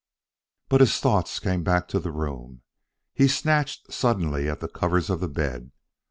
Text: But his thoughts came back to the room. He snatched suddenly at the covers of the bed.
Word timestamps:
But 0.67 0.81
his 0.81 0.99
thoughts 0.99 1.37
came 1.37 1.61
back 1.63 1.87
to 1.89 1.99
the 1.99 2.09
room. 2.09 2.63
He 3.13 3.27
snatched 3.27 3.93
suddenly 3.93 4.49
at 4.49 4.59
the 4.59 4.67
covers 4.67 5.11
of 5.11 5.19
the 5.19 5.27
bed. 5.29 5.69